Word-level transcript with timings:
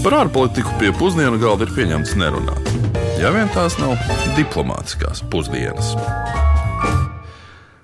Par 0.00 0.14
ārpolitiku 0.16 0.70
pie 0.80 0.94
pusdienu 0.96 1.36
galda 1.36 1.66
ir 1.66 1.74
pieņemts 1.76 2.14
nerunāt. 2.16 2.68
Ja 3.20 3.28
vien 3.34 3.50
tās 3.52 3.74
nav 3.76 4.00
diplomātiskās 4.32 5.20
pusdienas. 5.28 5.90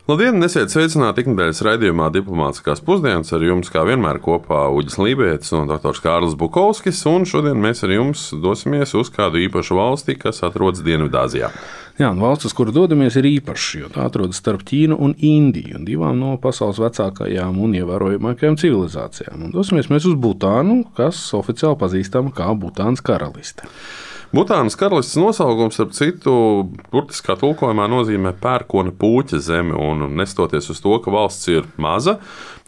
Labdien, 0.08 0.40
esiet 0.46 0.72
sveicināti 0.72 1.26
ikdienas 1.26 1.60
raidījumā 1.66 2.06
Diplomātiskās 2.14 2.80
pusdienas. 2.86 3.34
Ar 3.36 3.44
jums, 3.44 3.68
kā 3.74 3.82
vienmēr, 3.84 4.22
kopā 4.24 4.62
Uģis 4.72 4.96
Lībijams 5.02 5.52
un 5.58 5.68
Dr. 5.68 6.00
Kārlis 6.00 6.38
Bukovskis. 6.40 7.02
Un 7.10 7.28
šodien 7.28 7.60
mēs 7.60 7.84
ar 7.84 7.92
jums 7.92 8.30
dosimies 8.40 8.96
uz 8.96 9.12
kādu 9.12 9.42
īpašu 9.44 9.76
valsti, 9.76 10.16
kas 10.22 10.40
atrodas 10.46 10.86
Dienvidāzijā. 10.86 11.50
Jā, 11.96 12.10
un 12.12 12.18
valsts, 12.20 12.50
uz 12.50 12.52
kuru 12.52 12.74
dodamies, 12.76 13.14
ir 13.16 13.24
īpaša, 13.24 13.78
jo 13.80 13.86
tā 13.94 14.02
atrodas 14.04 14.36
starp 14.36 14.66
Ķīnu 14.68 14.98
un 15.00 15.14
Indiju, 15.16 15.78
divām 15.80 16.18
no 16.20 16.34
pasaules 16.36 16.76
vecākajām 16.82 17.56
un 17.64 17.72
ievērojamākajām 17.78 18.58
civilizācijām. 18.60 19.46
Un 19.46 19.54
dosimies 19.54 19.88
mēs 19.88 20.04
uz 20.04 20.18
Butānu, 20.20 20.82
kas 20.98 21.22
oficiāli 21.38 21.78
pazīstama 21.80 22.34
kā 22.36 22.50
Butānas 22.60 23.00
karaliste. 23.00 23.64
Butānas 24.36 24.76
karalistes 24.76 25.16
nosaukums, 25.22 25.78
ap 25.80 25.94
citu, 25.96 26.34
burtiskā 26.92 27.38
tulkojumā 27.40 27.86
nozīmē 27.88 28.34
pērkona 28.42 28.92
puķa 29.00 29.40
zeme, 29.40 29.72
un 29.72 30.10
nestoties 30.18 30.68
uz 30.74 30.82
to, 30.84 30.98
ka 31.00 31.14
valsts 31.14 31.48
ir 31.48 31.64
maza, 31.80 32.18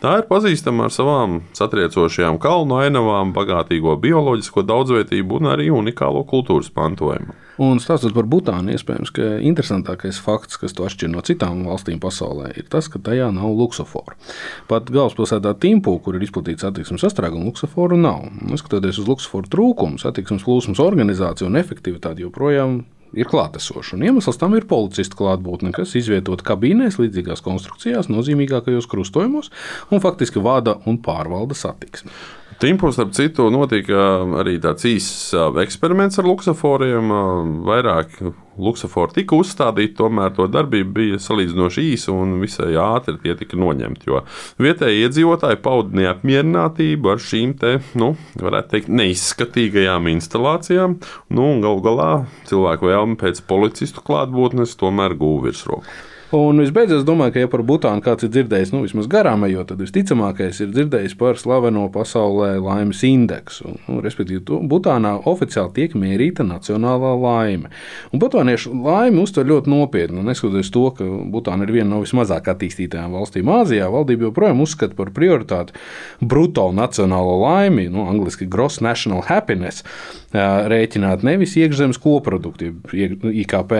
tā 0.00 0.14
ir 0.22 0.24
pazīstama 0.30 0.86
ar 0.86 0.94
savām 0.94 1.42
satriecošajām 1.58 2.40
kalnu 2.40 2.80
ainavām, 2.80 3.36
bagātīgo 3.36 3.98
bioloģisko 4.00 4.64
daudzveidību 4.72 5.42
un 5.42 5.52
arī 5.52 5.68
unikālo 5.74 6.24
kultūras 6.32 6.72
mantojumu. 6.72 7.36
Un 7.58 7.80
stāstot 7.82 8.14
par 8.14 8.28
Butānu, 8.30 8.70
iespējams, 8.76 9.10
ka 9.14 9.30
interesantākais 9.42 10.20
fakts, 10.22 10.60
kas 10.62 10.76
to 10.76 10.84
atšķir 10.86 11.10
no 11.10 11.22
citām 11.26 11.64
valstīm 11.66 11.98
pasaulē, 12.02 12.52
ir 12.54 12.68
tas, 12.70 12.86
ka 12.92 13.00
tajā 13.02 13.32
nav 13.34 13.50
luksusforu. 13.58 14.14
Pat 14.70 14.92
galvaspilsētā 14.94 15.56
Timpu, 15.58 15.96
kur 16.04 16.14
ir 16.14 16.22
izplatīts 16.22 16.62
satiksmes 16.62 17.02
sastrēgums, 17.02 17.48
luksusforu 17.50 17.98
nav. 17.98 18.28
Neskatoties 18.46 19.02
uz 19.02 19.10
luksusforu 19.10 19.50
trūkumu, 19.50 19.98
satiksmes 19.98 20.46
plūsmas 20.46 20.84
organizāciju 20.84 21.50
un 21.50 21.58
efektivitāti 21.58 22.22
joprojām 22.26 22.84
ir 23.18 23.28
klātesoša. 23.28 23.96
Un 23.96 24.06
iemesls 24.06 24.38
tam 24.38 24.54
ir 24.54 24.68
policistu 24.70 25.18
klātbūtne, 25.18 25.72
kas 25.74 25.96
izvietota 25.98 26.46
kabīnēs, 26.52 27.00
līdzīgās 27.00 27.42
konstrukcijās, 27.44 28.10
nozīmīgākajos 28.12 28.86
krustojumos 28.90 29.50
un 29.90 30.04
faktiski 30.04 30.42
vada 30.44 30.78
un 30.86 31.00
pārvalda 31.02 31.58
satiksmi. 31.58 32.12
Timpos, 32.58 32.96
starp 32.96 33.12
citu, 33.14 33.44
notika 33.54 34.00
arī 34.40 34.56
tāds 34.58 34.82
īsts 34.90 35.30
eksperiments 35.62 36.18
ar 36.18 36.26
luksusforiem. 36.26 37.12
Vairāk 37.68 38.16
luksusforu 38.58 39.14
tika 39.14 39.38
uzstādīti, 39.38 39.94
tomēr 40.00 40.32
to 40.34 40.48
darbība 40.50 40.96
bija 40.96 41.20
salīdzinoši 41.22 41.84
īsa 41.92 42.10
un 42.10 42.34
visai 42.42 42.72
ātri 42.82 43.14
tie 43.22 43.36
tika 43.38 43.54
noņemti. 43.62 44.10
Jo 44.10 44.24
vietējie 44.58 45.06
iedzīvotāji 45.06 45.62
pauda 45.62 46.00
neapmierinātību 46.00 47.14
ar 47.14 47.22
šīm 47.22 47.54
te, 47.62 47.76
nu, 47.94 48.16
varētu 48.42 48.74
teikt, 48.74 48.90
neizskatīgajām 49.04 50.10
instalācijām. 50.16 50.98
Nu, 51.30 51.48
Galu 51.62 51.86
galā 51.86 52.12
cilvēku 52.50 52.90
vēlme 52.90 53.22
pēc 53.22 53.44
policistu 53.46 54.02
klātbūtnes 54.02 54.74
tomēr 54.82 55.14
guva 55.14 55.46
virsroku. 55.46 55.86
Un 56.28 56.60
visbeidzot, 56.60 56.98
es 57.00 57.06
domāju, 57.08 57.32
ka, 57.32 57.40
ja 57.40 57.48
par 57.48 57.62
Butānu 57.64 58.02
kāds 58.04 58.26
ir 58.26 58.28
dzirdējis, 58.34 58.74
nu, 58.74 58.82
vismaz 58.84 59.06
garām 59.08 59.46
ejot, 59.46 59.70
tad 59.70 59.80
visticamākais 59.80 60.58
ir 60.60 60.74
dzirdējis 60.74 61.14
par 61.16 61.38
slaveno 61.40 61.86
pasaulē 61.94 62.50
laimes 62.60 63.00
indeksu. 63.08 63.78
Nu, 63.86 64.02
respektīvi, 64.04 64.42
Butānā 64.68 65.14
oficiāli 65.30 65.72
tiek 65.78 65.96
mērīta 65.96 66.44
nacionālā 66.44 67.14
laime. 67.22 67.70
Un 68.12 68.20
butāniešu 68.20 68.74
laimi 68.76 69.22
uztver 69.22 69.48
ļoti 69.48 69.72
nopietni. 69.72 70.26
Neskatoties 70.26 70.68
to, 70.74 70.84
ka 70.98 71.06
Butāna 71.32 71.64
ir 71.64 71.72
viena 71.78 71.94
no 71.94 72.02
vismazāk 72.04 72.52
attīstītajām 72.52 73.16
valstīm 73.16 73.48
Āzijā, 73.48 73.88
valdība 73.88 74.28
joprojām 74.28 74.60
uzskata 74.66 74.98
par 75.00 75.14
prioritāti 75.16 75.80
brutto 76.20 76.68
nacionālo 76.76 77.38
laimi, 77.46 77.88
nu, 77.88 78.04
angļuiski 78.12 78.50
gross 78.52 78.82
national 78.84 79.24
happiness, 79.30 79.86
rēķināt 80.36 81.24
nevis 81.24 81.56
iekšzemes 81.56 81.96
koproduktu, 82.04 82.74
IKP. 82.92 83.74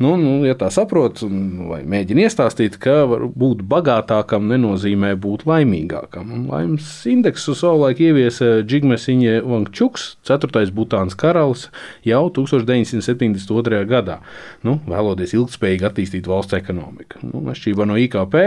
Nu, 0.00 0.16
nu, 0.16 0.38
ja 0.48 0.56
tā 0.56 0.72
saprot, 0.72 1.20
vai 1.68 1.81
vai 1.82 1.90
mēģina 1.90 2.26
iestāstīt, 2.26 2.78
ka 2.82 3.04
būt 3.08 3.62
bagātākam 3.68 4.46
nenozīmē 4.50 5.14
būt 5.20 5.44
laimīgākam. 5.48 6.30
Un 6.32 6.46
laimes 6.50 6.88
indeksu 7.10 7.54
savulaik 7.58 8.00
ieviesa 8.02 8.62
Džigmesiņa 8.66 9.42
Vangčuks, 9.46 10.16
4. 10.28 10.70
Butānas 10.74 11.16
karalis, 11.18 11.68
jau 12.06 12.24
1972. 12.30 13.82
gadā, 13.90 14.20
nu, 14.66 14.78
vēloties 14.88 15.34
ilgspējīgi 15.36 15.88
attīstīt 15.88 16.30
valsts 16.30 16.56
ekonomiku. 16.58 17.22
Nu, 17.26 17.44
Atšķirībā 17.52 17.86
no 17.88 17.98
IKP, 18.00 18.38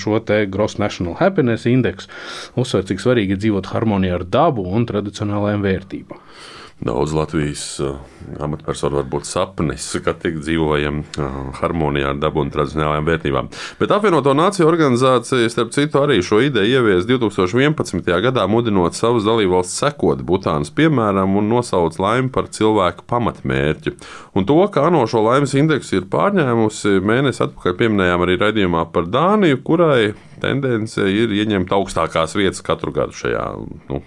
šo 0.00 0.20
te 0.26 0.44
Gross 0.46 0.78
National 0.82 1.16
Happiness 1.20 1.68
indeksu 1.70 2.10
uzsver, 2.58 2.86
cik 2.88 3.02
svarīgi 3.02 3.36
ir 3.36 3.42
dzīvot 3.42 3.72
harmonijā 3.72 4.20
ar 4.20 4.26
dabu 4.28 4.66
un 4.68 4.88
tradicionālajām 4.88 5.64
vērtībām. 5.64 6.20
Daudz 6.82 7.12
Latvijas 7.14 7.62
uh, 7.78 7.94
amatpersonu 8.42 8.96
varbūt 8.98 9.26
sapnis, 9.28 9.84
ka 10.02 10.16
tik 10.18 10.40
dzīvojam 10.40 10.96
uh, 11.04 11.36
harmonijā 11.60 12.08
ar 12.10 12.16
dabu 12.18 12.42
un 12.42 12.50
tradicionālajām 12.50 13.06
vērtībām. 13.06 13.50
Bet 13.78 13.94
apvienoto 13.94 14.34
nāciju 14.34 14.66
organizācija, 14.66 15.50
starp 15.52 15.70
citu, 15.76 16.00
arī 16.02 16.18
šo 16.26 16.40
ideju 16.42 16.80
ievies 16.80 17.06
2011. 17.06 18.10
gadā, 18.26 18.48
mudinot 18.50 18.98
savus 18.98 19.22
dalībvalstis 19.28 19.78
sekot 19.84 20.24
Butānas 20.26 20.74
piemēram 20.74 21.38
un 21.38 21.52
nosauc 21.54 22.00
laimi 22.02 22.32
par 22.34 22.50
cilvēku 22.50 23.06
pamatmērķi. 23.06 23.94
Un 24.34 24.50
to, 24.50 24.58
kā 24.74 24.88
ANO 24.90 25.04
šo 25.06 25.22
laimes 25.28 25.54
indeksu 25.54 26.00
ir 26.00 26.10
pārņēmusi, 26.10 26.98
mēnesi 26.98 27.46
atpakaļ 27.46 27.78
pieminējām 27.78 28.26
arī 28.26 28.38
raidījumā 28.42 28.88
par 28.90 29.06
Dāniju, 29.06 29.62
kurai 29.62 30.16
tendence 30.42 31.06
ir 31.08 31.32
ieņemt 31.32 31.72
augstākās 31.72 32.34
vietas 32.38 32.62
katru 32.66 32.92
gadu 32.94 33.16
šajā 33.16 33.44
nu, 33.88 34.00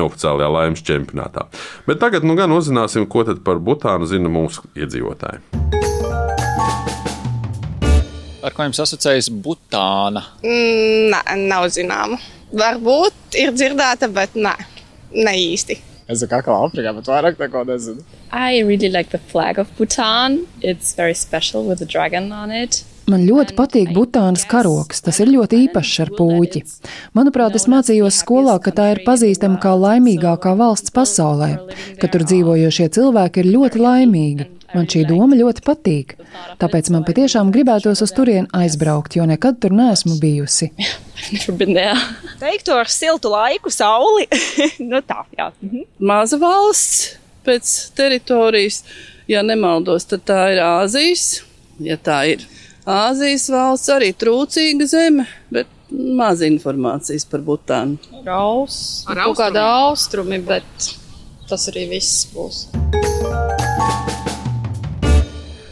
neoficiālajā 0.00 0.48
laimes 0.56 0.84
čempionātā. 0.86 1.46
Bet 1.88 2.00
tagad 2.02 2.26
nu, 2.26 2.36
gan 2.38 2.52
uzzināsim, 2.56 3.06
ko 3.10 3.24
par 3.44 3.60
Butānu 3.62 4.08
zina 4.10 4.32
mūsu 4.32 4.64
iedzīvotāji. 4.78 5.44
Ar 8.40 8.54
ko 8.56 8.64
jums 8.64 8.80
asociējas 8.80 9.28
Butāna? 9.44 10.24
Mm, 10.40 11.12
nē, 11.12 11.22
nav 11.52 11.68
zināma. 11.74 12.16
Varbūt 12.56 13.36
ir 13.38 13.52
dzirdēta, 13.54 14.08
bet 14.10 14.32
nē, 14.34 14.54
ne 15.20 15.34
īsti. 15.44 15.76
Es 16.10 16.24
zinu, 16.24 16.40
kā 16.42 16.54
Afrikā, 16.56 16.94
bet 16.96 17.06
vairāk 17.06 17.36
neko 17.38 17.66
nezinu. 17.68 18.02
I 18.32 18.62
really 18.66 18.88
like 18.88 19.10
the 19.10 19.18
flag 19.18 19.58
of 19.58 19.70
Bhutan. 19.76 20.46
It's 20.62 20.94
very 20.94 21.14
special 21.14 21.68
with 21.68 21.82
a 21.82 21.86
dragon 21.86 22.32
on 22.32 22.50
it. 22.50 22.82
Man 23.08 23.24
ļoti 23.26 23.56
patīk 23.56 23.90
Butānas 23.96 24.44
karoks, 24.48 25.00
tas 25.06 25.18
ir 25.22 25.32
ļoti 25.32 25.64
īpašs 25.66 25.96
ar 26.04 26.12
puķi. 26.14 26.62
Manuprāt, 27.16 27.56
es 27.58 27.66
mācījos 27.70 28.20
skolā, 28.22 28.58
ka 28.62 28.74
tā 28.76 28.90
ir 28.94 29.02
pazīstama 29.06 29.58
kā 29.62 29.72
laimīgākā 29.78 30.52
valsts 30.58 30.92
pasaulē, 30.94 31.50
ka 32.00 32.10
tur 32.12 32.26
dzīvojošie 32.28 32.90
cilvēki 32.96 33.42
ir 33.42 33.52
ļoti 33.56 33.82
laimīgi. 33.82 34.48
Man 34.70 34.86
šī 34.86 35.02
doma 35.08 35.34
ļoti 35.34 35.64
patīk, 35.66 36.12
tāpēc 36.60 36.92
man 36.94 37.02
patiešām 37.06 37.48
gribētos 37.54 38.04
uz 38.04 38.12
turieni 38.14 38.46
aizbraukt, 38.54 39.16
jo 39.18 39.26
nekad 39.26 39.58
tur 39.62 39.74
neesmu 39.74 40.14
bijusi. 40.22 40.70
Teiktu 42.38 42.76
ar 42.78 42.92
siltu 42.92 43.32
laiku, 43.34 43.72
sauli. 43.74 44.28
nu 44.92 45.02
tā, 45.02 45.24
jā. 45.34 45.50
Mhm. 45.64 45.88
Maza 46.06 46.38
valsts 46.38 47.16
pēc 47.46 47.74
teritorijas, 47.98 48.84
ja 49.30 49.42
nemaldos, 49.46 50.06
tad 50.06 50.22
tā 50.28 50.40
ir 50.54 50.62
Āzijas, 50.62 51.40
ja 51.82 51.98
tā 51.98 52.22
ir 52.36 52.46
Āzijas 52.88 53.44
valsts 53.52 53.90
arī 53.92 54.08
trūcīga 54.16 54.86
zeme, 54.88 55.26
bet 55.52 55.68
maz 55.90 56.40
informācijas 56.46 57.26
par 57.28 57.44
Butānu. 57.44 57.98
Raus, 58.24 59.04
ar 59.10 59.20
kaut 59.26 59.36
kāda 59.42 59.66
austrumi, 59.84 60.40
bet 60.40 60.94
tas 61.50 61.68
arī 61.68 61.90
viss 61.92 62.24
būs. 62.32 62.64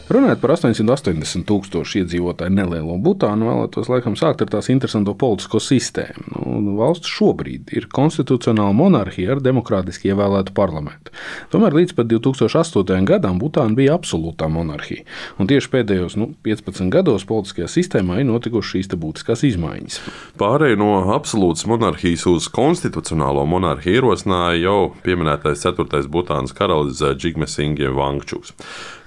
Runājot 0.09 0.39
par 0.41 0.55
880 0.55 1.43
tūkstošu 1.45 1.99
iedzīvotāju 1.99 2.49
nelielo 2.55 2.95
Butānu, 2.97 3.45
vēlētos 3.45 3.91
laikam 3.91 4.15
sākt 4.17 4.41
ar 4.41 4.49
tās 4.49 4.71
interesanto 4.73 5.13
politisko 5.13 5.59
sistēmu. 5.61 6.23
Nu, 6.33 6.73
valsts 6.79 7.11
šobrīd 7.13 7.69
ir 7.77 7.85
konstitucionāla 7.93 8.73
monarhija 8.73 9.35
ar 9.35 9.43
demokrātiski 9.45 10.09
ievēlētu 10.09 10.55
parlamentu. 10.57 11.13
Tomēr 11.53 11.77
līdz 11.77 11.93
pat 11.99 12.09
2008. 12.09 13.05
gadam 13.05 13.37
Butāna 13.37 13.77
bija 13.77 13.99
absolūtā 13.99 14.49
monarhija. 14.49 15.05
Un 15.37 15.51
tieši 15.51 15.69
pēdējos 15.75 16.17
nu, 16.17 16.31
15 16.41 16.89
gados 16.89 17.27
politiskajā 17.29 17.69
sistēmā 17.69 18.17
ir 18.23 18.29
notikušas 18.31 18.79
šīs 18.79 18.89
būtiskās 18.97 19.45
izmaiņas. 19.51 20.01
Pārēju 20.41 20.81
no 20.81 20.93
absolūtas 21.19 21.69
monarhijas 21.69 22.25
uz 22.33 22.49
konstitucionālo 22.49 23.45
monarhiju 23.45 24.01
ierosināja 24.01 24.57
jau 24.63 24.79
pieminētais 25.05 25.67
4. 25.69 26.07
Butānas 26.09 26.57
karalis 26.57 27.05
Džigmesingiem 27.13 27.93
Vangčūs. 27.93 28.55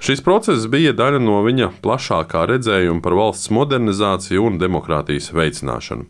Šis 0.02 0.18
process 0.26 0.64
bija 0.66 0.90
daļa 0.98 1.20
no 1.22 1.36
viņa 1.46 1.68
plašākā 1.78 2.40
redzējuma 2.50 2.98
par 3.04 3.14
valsts 3.14 3.52
modernizāciju 3.54 4.48
un 4.48 4.56
demokrātijas 4.58 5.28
veicināšanu. 5.30 6.08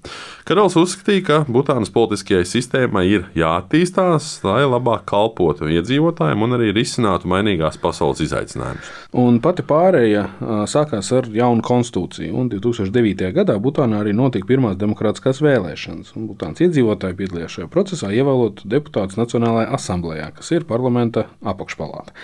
Karalis 0.48 0.78
uzskatīja, 0.80 1.24
ka 1.26 1.36
Butānas 1.44 1.92
politiskajai 1.92 2.46
sistēmai 2.48 3.02
ir 3.10 3.26
jāattīstās, 3.36 4.38
lai 4.48 4.62
labāk 4.64 5.04
kalpotu 5.12 5.68
iedzīvotājiem 5.76 6.46
un 6.46 6.56
arī 6.56 6.70
risinātu 6.72 7.28
mainīgās 7.28 7.76
pasaules 7.82 8.22
izaicinājumus. 8.24 8.88
Un 9.20 9.42
pati 9.44 9.60
pārēja 9.68 10.24
sākās 10.72 11.12
ar 11.12 11.28
jaunu 11.28 11.60
konstitūciju. 11.68 12.32
Un 12.32 12.48
2009. 12.48 13.28
gadā 13.36 13.58
Butānā 13.60 14.00
arī 14.00 14.16
notika 14.16 14.48
pirmās 14.48 14.80
demokrātiskās 14.80 15.42
vēlēšanas. 15.44 16.14
Butānas 16.30 16.64
iedzīvotāji 16.64 17.18
piedalījās 17.20 17.58
šajā 17.58 17.68
procesā, 17.76 18.08
ievēlot 18.08 18.64
deputātus 18.64 19.20
Nacionālajā 19.20 19.68
asamblējā, 19.76 20.32
kas 20.40 20.50
ir 20.56 20.64
parlamenta 20.64 21.28
apakšpalāta. 21.44 22.16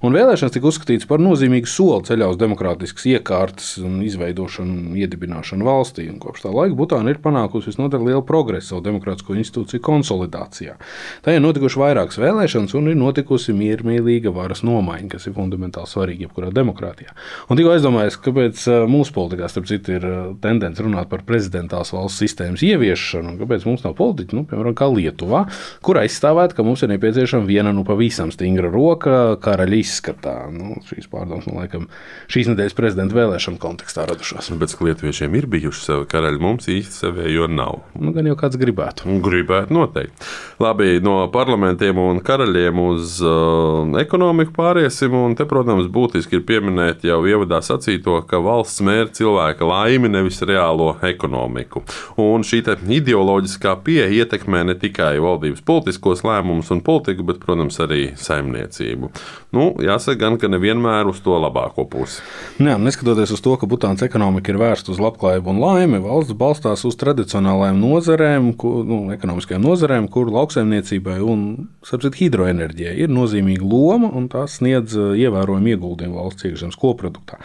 Un 0.00 0.16
vēlēšanas 0.16 0.56
tika 0.56 0.72
uzskatītas 0.72 1.09
par 1.10 1.22
nozīmīgu 1.22 1.66
soli 1.66 2.06
ceļā 2.06 2.28
uz 2.30 2.38
demokrātiskas 2.38 3.06
iekārtas 3.10 3.72
izveidošanu 4.06 4.76
un 4.92 4.98
iedibināšanu 5.00 5.66
valstī. 5.66 6.06
Un 6.10 6.20
kopš 6.22 6.44
tā 6.44 6.52
laika 6.54 6.76
Butāna 6.78 7.10
ir 7.10 7.18
panākusi 7.22 7.72
visnotaļ 7.72 8.06
lielu 8.06 8.22
progresu 8.26 8.74
savu 8.74 8.84
demokrātisko 8.86 9.34
institūciju 9.40 9.82
konsolidācijā. 9.86 10.76
Tā 11.24 11.34
ir 11.34 11.42
notikušas 11.42 11.80
vairākas 11.80 12.20
vēlēšanas 12.22 12.76
un 12.78 12.92
ir 12.92 12.98
notikusi 13.00 13.54
miermīlīga 13.56 14.32
varas 14.34 14.62
nomaiņa, 14.66 15.10
kas 15.16 15.26
ir 15.26 15.34
fundamentāli 15.34 15.90
svarīga 15.90 16.28
jebkurā 16.28 16.52
demokrātijā. 16.54 17.14
Un 17.50 17.58
tikko 17.58 17.74
aizdomājos, 17.74 18.20
kāpēc 18.22 18.62
mūsu 18.90 19.14
politikā, 19.16 19.50
starp 19.50 19.66
citu, 19.70 19.96
ir 19.98 20.06
tendence 20.44 20.84
runāt 20.84 21.10
par 21.10 21.24
prezidentālas 21.26 21.90
valsts 21.96 22.22
sistēmas 22.22 22.62
ieviešanu, 22.66 23.34
un 23.34 23.40
kāpēc 23.42 23.66
mums 23.66 23.84
nav 23.86 23.96
politiķi, 23.98 24.38
nu, 24.38 24.46
piemēram, 24.50 24.76
kā 24.78 24.86
Lietuvā, 24.90 25.44
kur 25.86 26.00
aizstāvēt, 26.04 26.54
ka 26.54 26.66
mums 26.66 26.84
ir 26.84 26.92
nepieciešama 26.94 27.48
viena 27.48 27.74
nu 27.74 27.84
pavisam 27.88 28.30
stingra 28.34 28.70
roka 28.70 29.36
karaļa 29.42 29.80
izskatā. 29.80 30.36
Nu, 30.54 30.78
šīs 31.00 31.10
pārdomas, 31.10 31.48
man 31.48 31.64
liekas, 31.64 31.86
šīs 32.30 32.50
nedēļas 32.52 32.76
prezidenta 32.76 33.16
vēlēšanu 33.16 33.60
kontekstā 33.60 34.04
radušās. 34.10 34.50
Bet 34.60 34.76
lietuviešiem 34.80 35.34
ir 35.38 35.48
bijuši 35.50 35.84
savi 35.86 36.08
karaļi, 36.10 36.40
mums 36.42 36.68
īsti 36.70 37.00
savējo 37.06 37.48
nav. 37.50 37.80
Nu, 37.98 38.12
gan 38.16 38.28
jau 38.28 38.36
kāds 38.38 38.60
gribētu. 38.60 39.08
Gribētu 39.24 39.74
noteikti. 39.74 40.28
Labi, 40.60 40.98
no 41.04 41.16
parlamentiem 41.32 41.98
un 42.00 42.20
karaļiem 42.24 42.82
uz 42.84 43.18
uh, 43.24 43.88
ekonomiku 44.00 44.54
pāriesim. 44.56 45.16
Un 45.16 45.36
te, 45.38 45.46
protams, 45.48 45.88
būtiski 45.90 46.38
ir 46.38 46.44
pieminēt 46.48 47.06
jau 47.08 47.20
ievadā 47.28 47.62
sacīto, 47.64 48.18
ka 48.28 48.42
valsts 48.44 48.82
mērķa 48.84 49.16
cilvēka 49.20 49.68
laimi, 49.68 50.10
nevis 50.12 50.40
reālo 50.46 50.92
ekonomiku. 51.06 51.84
Un 52.20 52.44
šī 52.46 52.62
ideoloģiskā 53.00 53.72
pieeja 53.84 54.10
ietekmē 54.22 54.62
ne 54.68 54.76
tikai 54.78 55.14
valdības 55.22 55.64
politiskos 55.66 56.24
lēmumus 56.26 56.70
un 56.74 56.82
politiku, 56.84 57.24
bet, 57.30 57.40
protams, 57.42 57.80
arī 57.82 58.10
saimniecību. 58.20 59.10
Nu, 59.56 59.70
jāsaka, 59.82 60.18
gan, 60.20 60.36
ka 60.40 60.50
nevienmēr 60.52 60.89
uz 61.10 61.20
to 61.24 61.36
labāko 61.40 61.84
pusi. 61.90 62.20
Jā, 62.60 62.76
neskatoties 62.80 63.32
uz 63.34 63.42
to, 63.44 63.54
ka 63.60 63.68
Butānas 63.70 64.02
ekonomika 64.06 64.52
ir 64.52 64.58
vērsta 64.60 64.92
uz 64.92 65.00
labklājību 65.02 65.52
un 65.52 65.60
laimi, 65.62 66.00
valsts 66.04 66.36
balstās 66.38 66.84
uz 66.88 66.96
tradicionālajām 67.00 67.78
nozarēm, 67.80 68.50
ku, 68.60 68.72
nu, 68.86 69.00
ekonomiskajām 69.14 69.64
nozarēm, 69.64 70.08
kur 70.12 70.32
lauksaimniecībai 70.34 71.18
un 71.24 71.44
sapcīt, 71.86 72.18
hidroenerģijai 72.20 72.96
ir 73.04 73.12
nozīmīga 73.12 73.66
loma 73.66 74.10
un 74.16 74.28
tās 74.32 74.58
sniedz 74.60 74.96
uh, 74.98 75.12
ievērojumu 75.18 75.74
ieguldījumu 75.74 76.20
valsts 76.20 76.48
iekšzemes 76.48 76.80
koproduktā. 76.80 77.40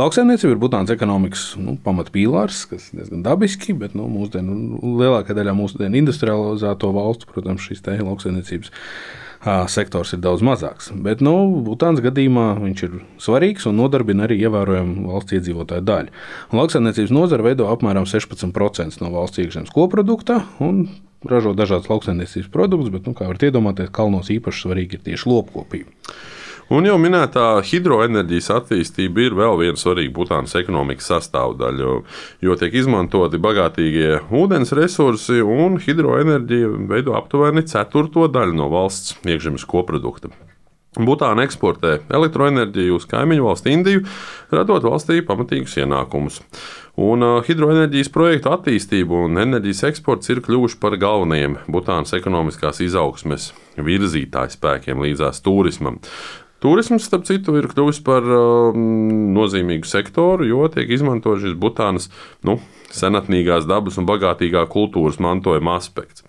Lauksaimniecība 0.00 0.54
ir 0.54 0.60
Butānas 0.62 0.92
ekonomikas 0.94 1.48
nu, 1.60 1.76
pamatpīlārs, 1.84 2.62
kas 2.70 2.90
diezgan 2.96 3.24
dabiski, 3.26 3.74
bet 3.76 3.96
nu, 3.98 4.06
mūsdienu, 4.12 4.78
lielākā 5.02 5.36
daļā 5.36 5.52
mūsdienu 5.58 6.00
industrializēto 6.00 6.92
valstu, 6.96 7.28
protams, 7.32 7.66
šīs 7.66 7.84
lauksaimniecības 7.84 8.72
sektors 9.70 10.12
ir 10.14 10.20
daudz 10.22 10.42
mazāks. 10.46 10.90
Bet 11.04 11.22
nu, 11.24 11.34
Butānas 11.66 12.02
gadījumā 12.04 12.52
viņš 12.60 12.82
ir 12.86 12.98
svarīgs 13.22 13.66
un 13.70 13.78
nodarbina 13.80 14.28
arī 14.28 14.38
ievērojamu 14.46 15.08
valsts 15.10 15.38
iedzīvotāju 15.38 15.86
daļu. 15.88 16.12
Lauksaimniecības 16.54 17.14
nozara 17.14 17.46
veido 17.46 17.70
apmēram 17.72 18.06
16% 18.08 19.02
no 19.02 19.10
valsts 19.14 19.42
iekšzemes 19.42 19.74
koprodukta 19.74 20.42
ražo 21.28 21.54
dažādas 21.54 21.90
lauksaimniecības 21.90 22.50
produktus, 22.54 22.90
bet, 22.94 23.06
nu, 23.06 23.14
kā 23.18 23.28
varat 23.28 23.44
iedomāties, 23.46 23.92
kalnos 23.94 24.30
īpaši 24.34 24.66
svarīgi 24.66 24.98
ir 24.98 25.04
tieši 25.10 25.30
lopkopība. 25.30 26.14
Un 26.72 26.86
jau 26.88 26.94
minētā 26.96 27.58
hidroenerģijas 27.68 28.46
attīstība 28.54 29.26
ir 29.26 29.34
vēl 29.36 29.58
viena 29.60 29.76
svarīga 29.76 30.14
Butānas 30.16 30.54
ekonomikas 30.56 31.10
sastāvdaļa, 31.10 31.96
jo 32.46 32.54
tiek 32.56 32.76
izmantoti 32.80 33.40
bagātīgie 33.42 34.22
ūdens 34.40 34.72
resursi, 34.78 35.42
un 35.44 35.76
hidroenerģija 35.82 36.70
veido 36.88 37.18
aptuveni 37.18 37.66
ceturto 37.68 38.24
daļu 38.32 38.56
no 38.56 38.70
valsts 38.72 39.18
iekšzemes 39.20 39.66
koprodukta. 39.68 40.32
Butāna 40.92 41.44
eksportē 41.44 41.98
elektroenerģiju 42.12 42.96
uz 42.96 43.04
kaimiņu 43.08 43.44
valsti 43.46 43.72
Indiju, 43.72 44.02
radot 44.52 44.84
valstī 44.84 45.22
pamatīgus 45.28 45.76
ienākumus. 45.80 46.40
Un 47.00 47.24
hidroenerģijas 47.46 48.12
projektu 48.12 48.52
attīstība 48.52 49.22
un 49.26 49.40
enerģijas 49.40 49.86
eksports 49.88 50.32
ir 50.32 50.40
kļuvuši 50.44 50.80
par 50.80 50.96
galvenajiem 51.00 51.58
Butānas 51.72 52.12
ekonomiskās 52.16 52.80
izaugsmes 52.84 53.50
virzītāju 53.76 54.56
spēkiem 54.56 55.04
līdzās 55.04 55.40
turismam. 55.44 56.00
Turisms, 56.62 57.08
starp 57.08 57.24
citu, 57.26 57.56
ir 57.58 57.66
kļuvis 57.66 57.98
par 58.06 58.22
um, 58.22 58.82
nozīmīgu 59.34 59.88
sektoru, 59.88 60.46
jo 60.46 60.68
tiek 60.70 60.92
izmantots 60.94 61.42
šis 61.42 61.56
Butānas 61.58 62.06
nu, 62.46 62.60
senatnīgās 62.94 63.66
dabas 63.66 63.98
un 63.98 64.06
bagātīgā 64.06 64.62
kultūras 64.70 65.18
mantojuma 65.22 65.74
aspekts. 65.80 66.22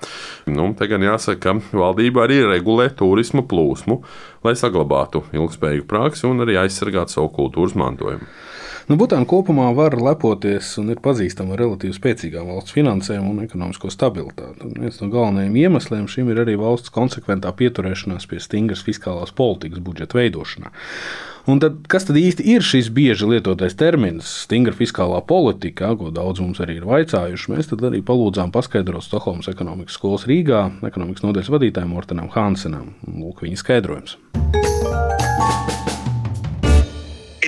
Nu, 0.49 0.71
te 0.79 0.87
gan 0.89 1.05
jāsaka, 1.05 1.53
ka 1.53 1.77
valdība 1.77 2.25
arī 2.25 2.39
regulē 2.47 2.89
turisma 2.97 3.45
plūsmu, 3.45 3.99
lai 4.47 4.55
saglabātu 4.57 5.21
ilgspējīgu 5.37 5.85
praksi 5.91 6.25
un 6.31 6.41
arī 6.47 6.57
aizsargātu 6.63 7.19
savu 7.19 7.29
kultūras 7.37 7.77
mantojumu. 7.77 8.25
Nu, 8.83 8.97
Butāna 8.99 9.23
kopumā 9.23 9.69
var 9.77 9.95
lepoties 9.95 10.73
un 10.81 10.91
ir 10.91 10.99
pazīstama 11.03 11.55
ar 11.55 11.61
relatīvi 11.63 11.95
spēcīgām 11.95 12.49
valsts 12.51 12.75
finansēm 12.75 13.29
un 13.29 13.43
ekonomisko 13.45 13.87
stabilitāti. 13.93 14.67
Un 14.67 14.73
viens 14.83 14.97
no 14.99 15.07
galvenajiem 15.13 15.55
iemesliem 15.61 16.09
šim 16.11 16.31
ir 16.33 16.41
arī 16.43 16.57
valsts 16.59 16.91
konsekventā 16.91 17.53
pieturēšanās 17.55 18.27
pie 18.27 18.41
stingras 18.43 18.83
fiskālās 18.83 19.31
politikas 19.35 19.79
budžeta 19.85 20.19
veidošanā. 20.19 20.73
Un 21.47 21.59
tad, 21.63 21.79
kas 21.91 22.07
tad 22.07 22.19
īsti 22.19 22.43
ir 22.53 22.63
šis 22.63 22.89
bieži 22.95 23.27
lietotais 23.27 23.75
termins, 23.79 24.27
stingra 24.45 24.75
fiskālā 24.75 25.19
politika, 25.27 25.91
ko 25.99 26.11
daudz 26.11 26.43
mums 26.43 26.59
arī 26.63 26.77
ir 26.79 26.87
vaicājuši? 26.87 27.51
Mēs 27.55 27.71
tad 27.71 27.83
arī 27.87 28.03
palūdzām 28.03 28.51
paskaidrot 28.55 29.03
Stokholmas 29.07 29.51
ekonomikas 29.51 29.99
skolas 29.99 30.27
Rīgā 30.27 30.65
ekonomikas 30.87 31.23
nodaļas 31.27 31.51
vadītājam 31.55 31.91
Mortenam 31.95 32.31
Hansenam. 32.35 32.93
Lūk, 33.07 33.43
viņa 33.47 33.63
skaidrojums. 33.63 34.19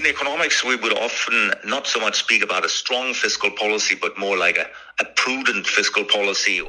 In 0.06 0.12
economics, 0.12 0.64
we 0.64 0.76
would 0.76 0.94
often 0.94 1.52
not 1.64 1.88
so 1.88 2.00
much 2.00 2.16
speak 2.16 2.44
about 2.44 2.66
a 2.66 2.70
strong 2.70 3.14
fiscal 3.14 3.52
policy, 3.52 3.96
but 4.00 4.18
more 4.18 4.38
like 4.38 4.58
a, 4.58 4.68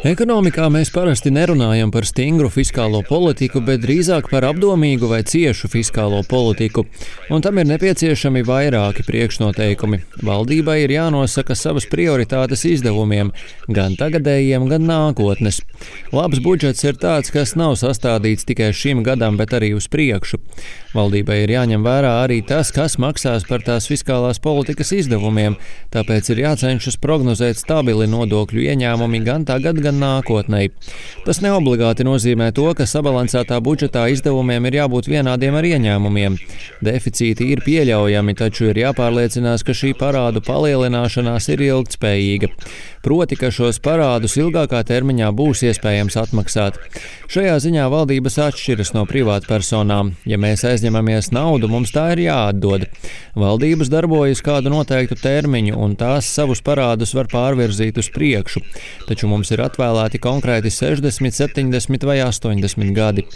Ekonomikā 0.09 0.65
mēs 0.75 0.89
parasti 0.91 1.31
nerunājam 1.31 1.93
par 1.95 2.07
stingru 2.09 2.49
fiskālo 2.51 3.05
politiku, 3.07 3.61
bet 3.63 3.85
drīzāk 3.85 4.27
par 4.33 4.49
apdomīgu 4.49 5.07
vai 5.13 5.21
ciešu 5.23 5.71
fiskālo 5.71 6.25
politiku. 6.27 6.83
Un 7.31 7.45
tam 7.45 7.61
ir 7.63 7.69
nepieciešami 7.71 8.43
vairāki 8.49 9.05
priekšnoteikumi. 9.07 10.01
Valdībai 10.27 10.81
ir 10.83 10.97
jānosaka 10.97 11.55
savas 11.55 11.87
prioritātes 11.93 12.67
izdevumiem, 12.67 13.31
gan 13.71 13.95
tagadējiem, 14.01 14.67
gan 14.73 14.89
nākotnes. 14.91 15.61
Labs 16.11 16.43
budžets 16.43 16.83
ir 16.83 16.99
tāds, 16.99 17.31
kas 17.31 17.55
nav 17.55 17.77
sastādīts 17.79 18.49
tikai 18.49 18.73
šim 18.75 19.05
gadam, 19.07 19.39
bet 19.39 19.55
arī 19.55 19.71
uz 19.79 19.87
priekšu. 19.93 20.43
Valdībai 20.97 21.43
ir 21.45 21.55
jāņem 21.55 21.87
vērā 21.87 22.17
arī 22.25 22.41
tas, 22.43 22.73
kas 22.75 22.99
maksās 22.99 23.47
par 23.47 23.63
tās 23.63 23.87
fiskālās 23.87 24.43
politikas 24.43 24.95
izdevumiem, 24.97 25.59
tāpēc 25.95 26.33
ir 26.33 26.43
jācenšas 26.47 26.99
prognozēt 26.99 27.61
stabili 27.61 28.09
nodokļu 28.17 28.65
ieņēmumi 28.73 29.23
gan 29.27 29.45
tagad, 29.49 29.79
gan 29.85 30.01
nākotnē. 30.01 30.65
Tas 31.27 31.43
neobligāti 31.45 32.07
nozīmē 32.09 32.51
to, 32.57 32.67
ka 32.79 32.89
sabalansētā 32.89 33.61
budžetā 33.61 34.07
izdevumiem 34.15 34.67
ir 34.71 34.81
jābūt 34.81 35.11
vienādiem 35.13 35.61
ar 35.61 35.69
ieņēmumiem. 35.69 36.41
Deficīti 36.87 37.51
ir 37.53 37.63
pieļaujami, 37.67 38.37
taču 38.39 38.71
ir 38.73 38.81
jāpārliecinās, 38.87 39.67
ka 39.67 39.77
šī 39.77 39.93
parādu 40.01 40.43
palielināšanās 40.47 41.51
ir 41.53 41.67
ilgtspējīga. 41.69 42.53
Proti, 43.07 43.37
ka 43.39 43.53
šos 43.55 43.77
parādus 43.79 44.35
ilgākā 44.35 44.81
termiņā 44.83 45.29
būs 45.39 45.61
iespējams 45.69 46.17
atmaksāt. 46.19 46.81
Šajā 47.31 47.55
ziņā 47.63 47.85
valdības 47.93 48.41
atšķiras 48.43 48.91
no 48.97 49.05
privātpersonām. 49.07 50.17
Ja 50.27 50.41
mēs 50.43 50.65
aizņemamies 50.67 51.31
naudu, 51.35 51.71
mums 51.71 51.95
tā 51.95 52.09
ir 52.17 52.25
jāatdod. 52.25 52.89
Valdības 53.39 53.93
darbojas 53.93 54.43
kādu 54.43 54.73
noteiktu 54.75 55.19
termiņu, 55.21 55.77
un 55.79 55.95
tās 55.99 56.27
savus 56.35 56.65
parādus 56.67 57.15
var 57.15 57.31
pārvirzīt 57.31 58.01
uz 58.03 58.06
priekšu, 58.15 58.63
taču 59.09 59.29
mums 59.31 59.51
ir 59.55 59.63
atvēlēti 59.65 60.21
konkrēti 60.23 60.73
60, 60.73 61.35
70 61.37 62.07
vai 62.09 62.19
80 62.25 62.93
gadi. 62.97 63.27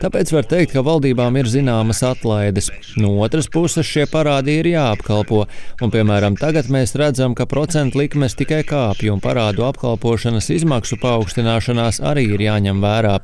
Tāpēc 0.00 0.32
var 0.34 0.48
teikt, 0.50 0.74
ka 0.74 0.84
valdībām 0.86 1.38
ir 1.40 1.50
zināmas 1.50 2.02
atlaides. 2.06 2.70
No 3.00 3.14
otras 3.24 3.48
puses 3.52 3.88
šie 3.88 4.06
parādi 4.10 4.58
ir 4.60 4.70
jāapkalpo, 4.72 5.44
un 5.82 5.94
piemēram 5.94 6.38
tagad 6.40 6.70
mēs 6.72 6.96
redzam, 7.00 7.36
ka 7.38 7.48
procentu 7.50 8.02
likmes 8.02 8.36
tikai 8.38 8.62
kāpj, 8.68 9.12
un 9.14 9.22
parādu 9.24 9.66
apkalpošanas 9.68 10.50
izmaksu 10.54 10.98
paaugstināšanās 11.02 12.02
arī 12.04 12.28
ir 12.34 12.46
jāņem 12.48 12.82
vērā. 12.84 13.18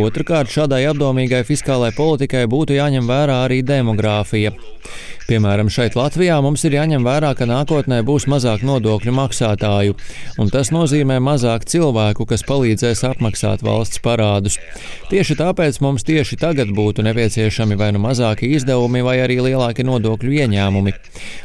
Otrakārt, 0.00 0.52
šādai 0.54 0.84
apdomīgai 0.86 1.42
fiskālai 1.46 1.90
politikai 1.96 2.44
būtu 2.50 2.76
jāņem 2.76 3.08
vērā 3.10 3.40
arī 3.48 3.58
demogrāfija. 3.66 4.52
Piemēram, 5.30 5.68
šeit 5.70 5.94
Latvijā 5.94 6.40
mums 6.42 6.64
ir 6.66 6.74
jāņem 6.74 7.04
vērā, 7.06 7.28
ka 7.38 7.46
nākotnē 7.46 8.00
būs 8.02 8.24
mazāk 8.26 8.64
nodokļu 8.66 9.12
maksātāju, 9.14 9.94
un 10.42 10.48
tas 10.50 10.72
nozīmē 10.74 11.20
mazāk 11.22 11.68
cilvēku, 11.70 12.24
kas 12.26 12.42
palīdzēs 12.48 13.04
apmaksāt 13.06 13.62
valsts 13.62 14.02
parādus. 14.02 14.56
Tieši 15.06 15.36
tāpēc 15.38 15.78
mums 15.84 16.02
tieši 16.08 16.34
tagad 16.40 16.72
būtu 16.74 17.04
nepieciešami 17.06 17.78
vai 17.78 17.92
nu 17.94 18.00
mazāki 18.02 18.48
izdevumi, 18.56 19.04
vai 19.06 19.20
arī 19.22 19.36
lielāki 19.46 19.86
nodokļu 19.86 20.34
ieņēmumi. 20.40 20.96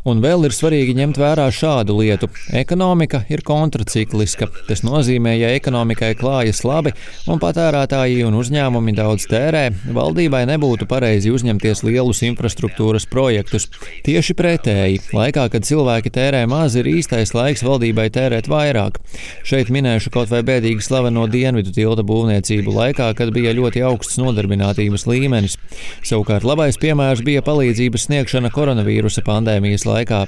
Un 0.09 0.25
vēl 0.25 0.49
ir 0.49 0.57
svarīgi 0.57 0.97
ņemt 0.97 1.21
vērā 1.21 1.45
šādu 1.53 1.99
lietu. 1.99 2.31
Ekonomika 2.57 3.21
ir 3.29 3.45
kontracikliska. 3.45 4.49
Tas 4.65 4.81
nozīmē, 4.81 5.35
ja 5.37 5.53
ekonomikai 5.53 6.15
klājas 6.17 6.63
labi 6.65 6.95
un 7.29 7.37
patērētāji 7.37 8.25
un 8.25 8.41
uzņēmumi 8.41 8.97
daudz 8.97 9.29
tērē, 9.29 9.67
valdībai 9.93 10.41
nebūtu 10.55 10.89
pareizi 10.89 11.29
uzņemties 11.37 11.85
lielus 11.85 12.25
infrastruktūras 12.25 13.05
projektus. 13.13 13.69
Tieši 14.05 14.36
pretēji, 14.38 15.00
laikā, 15.15 15.48
kad 15.53 15.65
cilvēki 15.65 16.12
tērē 16.13 16.44
maz, 16.50 16.75
ir 16.77 16.86
īstais 16.89 17.34
laiks 17.34 17.63
valdībai 17.65 18.08
tērēt 18.13 18.50
vairāk. 18.51 19.00
Šeit 19.48 19.72
minēšu 19.74 20.12
kaut 20.13 20.29
vai 20.29 20.44
bēdīgi 20.46 20.84
slaveno 20.86 21.25
dienvidu 21.32 21.74
tilta 21.74 22.05
būvniecību 22.05 22.75
laikā, 22.75 23.10
kad 23.17 23.34
bija 23.36 23.55
ļoti 23.58 23.82
augsts 23.88 24.20
nodarbinātības 24.22 25.08
līmenis. 25.10 25.58
Savukārt 26.05 26.46
labais 26.46 26.77
piemērs 26.82 27.25
bija 27.25 27.41
palīdzības 27.46 28.05
sniegšana 28.10 28.53
koronavīrusa 28.53 29.25
pandēmijas 29.25 29.88
laikā. 29.89 30.25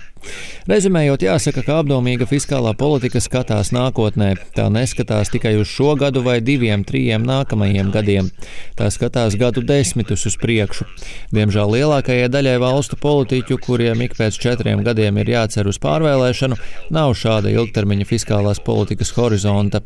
Rezumējot, 0.67 1.23
jāsaka, 1.23 1.61
ka 1.63 1.77
apdomīga 1.81 2.25
fiskālā 2.27 2.73
politika 2.77 3.21
skatās 3.23 3.69
nākotnē. 3.75 4.33
Tā 4.57 4.67
neskatās 4.73 5.31
tikai 5.31 5.53
uz 5.61 5.69
šo 5.71 5.93
gadu 5.99 6.23
vai 6.25 6.39
diviem, 6.43 6.83
trījiem 6.87 7.23
nākamajiem 7.27 7.93
gadiem. 7.93 8.31
Tā 8.75 8.89
skatās 8.93 9.37
gadu 9.39 9.63
desmitus 9.63 10.25
uz 10.27 10.35
priekšu. 10.41 10.87
Diemžēl 11.35 11.77
lielākajai 11.77 12.27
daļai 12.33 12.57
valstu 12.63 12.99
politiķu, 13.37 13.57
kuriem 13.61 14.01
ik 14.01 14.15
pēc 14.17 14.37
četriem 14.41 14.81
gadiem 14.83 15.17
ir 15.21 15.29
jācer 15.29 15.67
uz 15.69 15.77
pārvēlēšanu, 15.77 16.57
nav 16.89 17.13
šāda 17.13 17.51
ilgtermiņa 17.53 18.05
fiskālās 18.09 18.59
politikas 18.65 19.13
horizonta. 19.13 19.81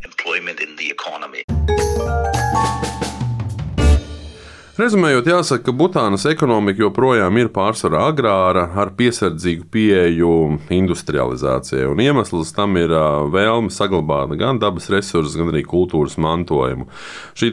Rezumējot, 4.82 5.28
jāsaka, 5.30 5.68
ka 5.68 5.74
Butānas 5.78 6.24
ekonomika 6.26 6.82
joprojām 6.82 7.36
ir 7.38 7.52
pārsvarā 7.54 8.00
agrāra, 8.10 8.64
ar 8.82 8.90
piesardzīgu 8.98 9.68
pieeju 9.70 10.32
industrializācijai. 10.74 11.84
Un 11.92 12.02
iemesls 12.02 12.50
tam 12.58 12.80
ir 12.82 12.90
vēlme 13.36 13.70
saglabāt 13.70 14.34
gan 14.40 14.58
dabas 14.64 14.90
resursus, 14.90 15.36
gan 15.38 15.52
arī 15.52 15.62
kultūras 15.70 16.18
mantojumu. 16.18 16.88
Šī 17.38 17.52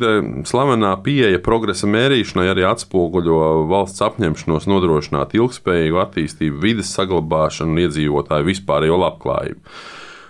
slavenā 0.49 0.95
pieeja 1.05 1.43
progresa 1.45 1.91
mērīšanai 1.91 2.49
arī 2.55 2.65
atspoguļo 2.71 3.45
valsts 3.75 4.07
apņemšanos 4.09 4.71
nodrošināt 4.73 5.37
ilgspējīgu 5.37 6.01
attīstību, 6.07 6.63
vidas 6.65 6.97
saglabāšanu 6.97 7.77
un 7.77 7.85
iedzīvotāju 7.85 8.53
vispārējo 8.55 9.03
labklājību. 9.05 9.79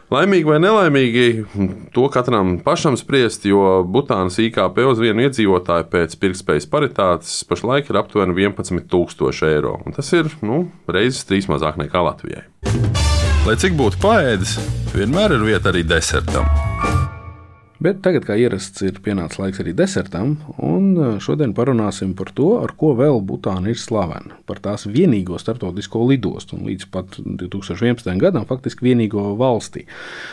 Laimīgi 0.08 0.48
vai 0.48 0.56
nelaimīgi, 0.62 1.24
to 1.92 2.06
katram 2.12 2.54
pašam 2.64 2.94
spriest, 2.96 3.44
jo 3.44 3.82
Butānas 3.84 4.38
IKP 4.40 4.80
uz 4.88 5.02
vienu 5.02 5.26
iedzīvotāju 5.26 5.84
pēc 5.92 6.16
pirktspējas 6.22 6.68
paritātes 6.72 7.34
pašlaik 7.48 7.90
ir 7.92 8.00
aptuveni 8.00 8.32
11,000 8.38 9.50
eiro. 9.50 9.76
Tas 9.96 10.08
ir 10.16 10.32
nu, 10.40 10.62
reizes 10.88 11.28
trīs 11.28 11.50
mazāk 11.52 11.76
nekā 11.82 12.06
Latvijai. 12.08 12.46
Lai 13.44 13.58
cik 13.60 13.76
būtu 13.76 14.00
paēdis, 14.00 14.56
vienmēr 14.96 15.36
ir 15.36 15.44
vieta 15.52 15.72
arī 15.74 15.84
desertam. 15.84 16.67
Bet 17.78 18.00
tagad, 18.02 18.24
kā 18.26 18.34
ierasts, 18.34 18.82
ir 18.82 18.96
pienācis 19.04 19.38
laiks 19.38 19.60
arī 19.62 19.70
desertam, 19.78 20.32
un 20.66 20.86
e, 20.98 21.10
šodien 21.22 21.52
parunāsim 21.54 22.10
par 22.18 22.32
to, 22.34 22.56
ar 22.58 22.72
ko 22.74 22.88
vēl 22.98 23.20
Butāna 23.22 23.70
ir 23.70 23.78
slavena. 23.78 24.34
Par 24.50 24.58
tās 24.64 24.88
vienīgo 24.90 25.38
starptautisko 25.38 26.02
lidostu, 26.08 26.56
un 26.58 26.66
līdz 26.66 26.88
pat 26.90 27.20
2011. 27.22 28.10
gadam 28.18 28.48
faktiski 28.50 28.82
vienīgo 28.88 29.22
valstī. 29.38 29.84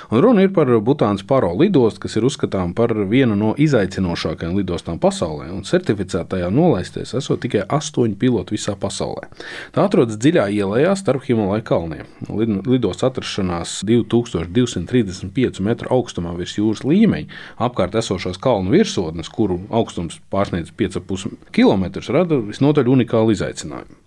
Un 0.10 0.24
runa 0.26 0.42
ir 0.48 0.56
par 0.56 0.72
Butānas 0.82 1.22
paro 1.22 1.52
lidostu, 1.60 2.02
kas 2.08 2.18
ir 2.18 2.26
uzskatām 2.26 2.74
par 2.74 2.96
vienu 3.12 3.38
no 3.38 3.52
izaicinošākajām 3.62 4.58
lidostām 4.58 4.98
pasaulē, 5.04 5.52
un 5.54 5.62
certificētajā 5.70 6.50
nolaisties 6.50 7.14
esot 7.22 7.46
tikai 7.46 7.62
astoņi 7.70 8.18
piloti 8.26 8.58
visā 8.58 8.74
pasaulē. 8.74 9.30
Tā 9.78 9.86
atrodas 9.86 10.18
dziļā 10.18 10.48
ielā 10.50 10.98
starp 10.98 11.30
Himalaya 11.30 11.62
kalniem. 11.62 12.10
Lidostas 12.66 13.12
atrašanās 13.12 13.78
2235 13.86 15.62
metru 15.62 15.94
augstumā 15.94 16.34
virs 16.42 16.58
jūras 16.58 16.82
līmeņa 16.90 17.35
apkārt 17.62 17.96
esošās 18.00 18.40
kalnu 18.42 18.74
virsotnes, 18.76 19.30
kuru 19.32 19.62
augstums 19.74 20.20
pārsniedz 20.34 20.74
5,5 20.78 21.38
km, 21.56 21.86
rada 22.16 22.42
visnotaļ 22.42 22.92
unikālu 22.98 23.36
izaicinājumu. 23.36 24.04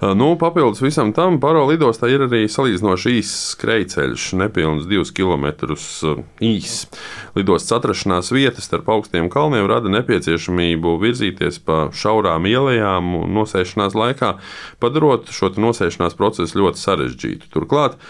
Nu, 0.00 0.38
papildus 0.40 0.80
visam 0.80 1.10
tam, 1.12 1.36
Paro 1.42 1.66
lidostā 1.68 2.08
ir 2.08 2.22
arī 2.24 2.46
salīdzinoši 2.48 3.10
īss 3.18 3.40
skrejceļš, 3.52 4.30
nepilnīgi 4.40 4.88
2 4.88 5.12
km 5.12 5.44
īss. 6.40 6.86
Lidostas 7.36 7.76
atrašanās 7.76 8.32
vietas 8.32 8.64
starp 8.64 8.88
augstiem 8.88 9.28
kalniem 9.28 9.68
rada 9.68 9.92
nepieciešamību 9.92 10.94
virzīties 11.04 11.60
pa 11.68 11.90
šaurām 11.92 12.48
ielām 12.48 13.12
un 13.20 13.36
nosēšanās 13.36 13.98
laikā, 14.00 14.32
padarot 14.80 15.28
šo 15.36 15.52
nosēšanās 15.60 16.16
procesu 16.16 16.62
ļoti 16.62 16.80
sarežģītu. 16.80 17.52
Turklāt, 17.52 18.00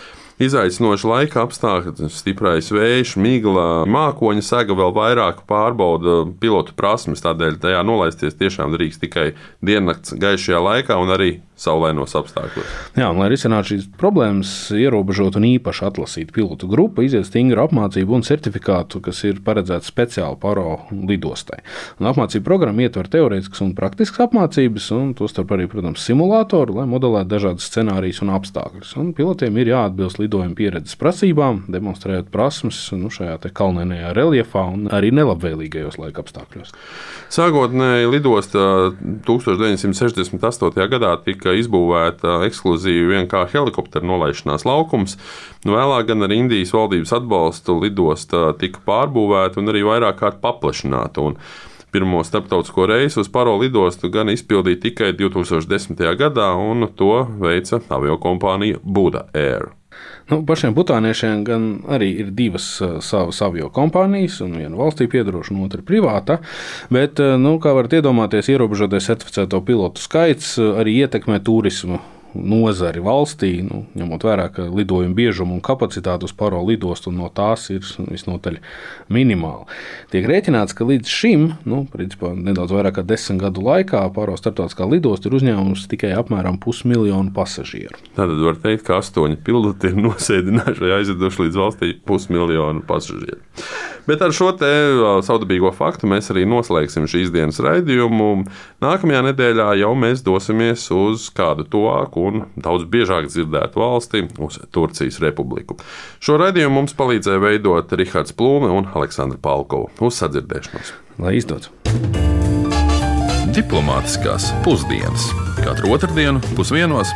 izaicinoši 0.41 1.09
laika 1.11 1.45
apstākļi, 1.45 2.09
stiprais 2.15 2.71
vējš, 2.73 3.15
migla, 3.21 3.85
mākoņa 3.91 4.45
sega 4.45 4.77
vēl 4.79 4.95
vairāk 4.97 5.45
pārbauda 5.51 6.23
pilotu 6.41 6.75
prasmes. 6.79 7.23
Tādēļ 7.25 7.61
tajā 7.63 7.85
nolaisties 7.87 8.39
tiešām 8.41 8.75
drīkst 8.77 9.05
tikai 9.05 9.31
diennakts 9.65 10.17
gaišajā 10.21 10.65
laikā 10.65 10.99
un 11.01 11.15
arī 11.17 11.31
saulainos 11.61 12.15
apstākļos. 12.17 12.69
Jā, 12.97 13.11
un, 13.11 13.21
lai 13.21 13.29
risinātu 13.33 13.75
šīs 13.75 13.89
problēmas, 14.01 14.53
ierobežot 14.77 15.37
un 15.37 15.47
īpaši 15.51 15.85
atlasīt 15.91 16.33
pilotu 16.33 16.69
grupu, 16.71 17.05
iziet 17.05 17.29
stingru 17.29 17.67
apmācību 17.67 18.17
un 18.17 18.25
certifikātu, 18.27 19.03
kas 19.05 19.21
ir 19.29 19.43
paredzēts 19.45 19.91
speciāli 19.93 20.41
paro 20.41 20.79
lidostai. 20.91 21.61
Un 22.01 22.09
apmācību 22.11 22.47
programma 22.47 22.87
ietver 22.87 23.11
teorētiskas 23.13 23.61
un 23.67 23.75
praktiskas 23.77 24.25
apmācības, 24.29 24.89
un 24.97 25.13
tostarp 25.19 25.53
arī, 25.57 25.69
protams, 25.71 26.05
simulātoru, 26.07 26.79
lai 26.81 26.89
modelētu 26.91 27.33
dažādas 27.35 27.69
scenārijas 27.69 28.23
un 28.25 28.33
apstākļus. 28.39 28.97
Un 29.01 29.13
pilotiem 29.17 29.61
ir 29.61 29.75
jāatbilst 29.75 30.23
lidojuma 30.31 30.55
pieredzes 30.55 30.95
prasībām, 31.01 31.65
demonstrējot 31.73 32.31
prasmes 32.31 32.79
nu, 32.95 33.11
šajā 33.11 33.51
kalnēnajā 33.51 34.13
reljefā 34.15 34.63
un 34.71 34.87
arī 34.95 35.11
nelabvēlīgajos 35.17 35.99
laika 35.99 36.23
apstākļos. 36.23 36.71
Sākotnēji 37.35 38.11
lidosta 38.11 38.93
1968. 39.27 40.87
gadā 40.95 41.15
tika 41.27 41.55
izbūvēta 41.59 42.41
ekskluzīvi 42.47 43.17
vienkārši 43.17 43.59
helikoptera 43.59 44.07
nolaišanās 44.07 44.67
laukums. 44.69 45.19
Nu, 45.65 45.75
vēlāk 45.75 46.13
gan 46.13 46.23
ar 46.27 46.35
Indijas 46.35 46.75
valdības 46.77 47.17
atbalstu 47.19 47.81
lidosta 47.83 48.53
tika 48.61 48.83
pārbūvēta 48.87 49.61
un 49.61 49.75
arī 49.75 49.83
vairāk 49.87 50.23
kārt 50.23 50.41
paplašināta. 50.45 51.33
Pirmo 51.91 52.23
starptautisko 52.23 52.87
reisu 52.87 53.25
uz 53.25 53.29
Paro 53.35 53.57
lidostu 53.59 54.13
gan 54.15 54.31
izpildīja 54.31 54.79
tikai 54.85 55.11
2010. 55.19 55.99
gadā, 56.21 56.53
un 56.55 56.87
to 56.95 57.27
veica 57.43 57.83
aviokompānija 57.91 58.79
Buda 58.85 59.27
Air. 59.35 59.73
Nu, 60.31 60.41
pašiem 60.47 60.77
butāniešiem 60.77 61.43
gan 61.47 61.67
arī 61.91 62.13
ir 62.23 62.31
divas 62.37 62.69
savas 63.05 63.41
avio 63.43 63.71
kompānijas, 63.75 64.39
un 64.45 64.55
viena 64.61 64.79
valstī 64.79 65.09
piedaroša, 65.11 65.57
un 65.57 65.67
otra 65.67 65.83
privāta. 65.87 66.39
Bet, 66.95 67.19
nu, 67.19 67.57
kā 67.63 67.75
varat 67.77 67.99
iedomāties, 67.99 68.53
ierobežotais 68.55 69.11
certificēto 69.11 69.63
pilotu 69.67 70.03
skaits 70.03 70.55
arī 70.61 71.01
ietekmē 71.05 71.43
turismu 71.45 72.01
nozari 72.35 73.03
valstī, 73.03 73.51
nu, 73.67 73.85
ņemot 73.99 74.25
vērā, 74.27 74.47
ka 74.55 74.67
lidojuma 74.71 75.17
biežumu 75.17 75.57
un 75.57 75.63
kapacitāti 75.65 76.29
uz 76.29 76.35
paro 76.37 76.61
lidostu 76.67 77.13
no 77.15 77.29
tās 77.35 77.69
ir 77.75 77.85
visnotaļ 78.07 78.59
minimāli. 79.13 79.67
Tiek 80.13 80.29
rēķināts, 80.31 80.77
ka 80.77 80.87
līdz 80.89 81.11
šim, 81.11 81.47
nu, 81.69 81.83
principā, 81.91 82.33
nedaudz 82.37 82.75
vairāk 82.77 82.99
kā 83.01 83.07
desmit 83.07 83.43
gadu 83.43 83.65
laikā, 83.67 84.03
paro 84.17 84.37
starptautiskā 84.39 84.89
lidosta 84.91 85.31
ir 85.31 85.39
uzņēmusi 85.41 85.91
tikai 85.95 86.13
apmēram 86.19 86.61
pusmiljonu 86.63 87.35
pasažieru. 87.37 87.99
Tad 88.19 88.35
var 88.45 88.59
teikt, 88.63 88.87
ka 88.89 89.01
astoņi 89.01 89.41
piloti 89.47 89.93
ir 89.93 90.01
nosēdinājuši 90.07 90.87
vai 90.87 90.97
aizveduši 91.01 91.47
līdz 91.47 91.63
valstī 91.65 91.95
pusmiljonu 92.07 92.85
pasažieru. 92.89 93.41
Bet 94.11 94.25
ar 94.27 94.33
šo 94.35 94.49
te 94.59 94.67
saudabīgo 95.23 95.71
faktu 95.71 96.09
mēs 96.11 96.33
arī 96.33 96.43
noslēgsim 96.51 97.05
šīs 97.11 97.29
dienas 97.31 97.61
raidījumu. 97.63 98.31
Nākamajā 98.83 99.21
nedēļā 99.29 99.69
jau 99.79 99.93
mēs 99.95 100.25
dosimies 100.27 100.89
uz 100.91 101.29
kādu 101.37 101.63
tuvāku 101.71 102.27
un 102.27 102.43
daudz 102.59 102.89
biežāk 102.91 103.31
dzirdētu 103.31 103.79
valsti, 103.79 104.25
uz 104.43 104.59
Turcijas 104.75 105.21
republiku. 105.23 105.79
Šo 106.19 106.41
raidījumu 106.43 106.81
mums 106.81 106.99
palīdzēja 106.99 107.45
veidot 107.47 107.95
Rihards 107.95 108.35
Plūme 108.35 108.75
un 108.75 108.91
Aleksandra 108.91 109.39
Palkova. 109.39 109.95
Uz 110.03 110.19
sadzirdēšanos! 110.19 110.95
Lai 111.23 111.39
izdodas! 111.39 111.71
Diplomātiskās 113.55 114.51
pusdienas 114.67 115.31
katru 115.63 115.95
otrdienu 115.95 116.43
pusdienos 116.57 117.15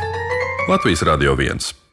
Latvijas 0.71 1.03
Radio 1.03 1.35
1. 1.35 1.84